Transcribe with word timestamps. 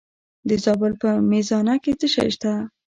د 0.49 0.49
زابل 0.63 0.93
په 1.01 1.09
میزانه 1.31 1.75
کې 1.83 1.91
څه 1.99 2.07
شی 2.13 2.29
شته؟ 2.35 2.51